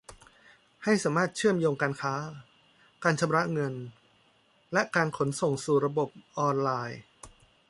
[0.83, 2.13] ให้สามารถเชื่อมโยงการค้า
[3.03, 3.73] การชำระเงิน
[4.73, 6.99] และการขนส่งสู่ระบบออนไลน์